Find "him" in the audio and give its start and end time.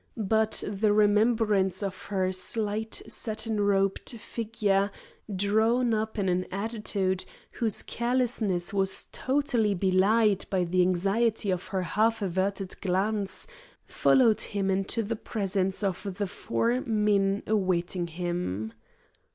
14.41-14.71, 18.07-18.73